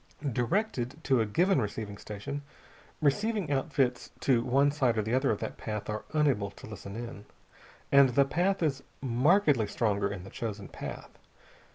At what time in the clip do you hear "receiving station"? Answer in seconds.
1.61-2.41